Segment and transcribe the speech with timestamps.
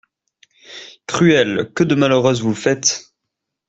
[1.07, 3.13] Cruel, que de malheureuses vous faites!